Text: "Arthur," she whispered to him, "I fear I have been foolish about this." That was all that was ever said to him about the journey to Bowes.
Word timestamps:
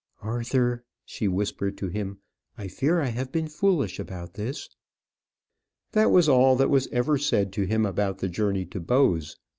"Arthur," 0.23 0.83
she 1.05 1.27
whispered 1.27 1.77
to 1.77 1.87
him, 1.87 2.17
"I 2.57 2.67
fear 2.69 2.99
I 3.01 3.09
have 3.09 3.31
been 3.31 3.47
foolish 3.47 3.99
about 3.99 4.33
this." 4.33 4.67
That 5.91 6.09
was 6.09 6.27
all 6.27 6.55
that 6.55 6.71
was 6.71 6.87
ever 6.87 7.19
said 7.19 7.53
to 7.53 7.65
him 7.65 7.85
about 7.85 8.17
the 8.17 8.27
journey 8.27 8.65
to 8.65 8.79
Bowes. 8.79 9.37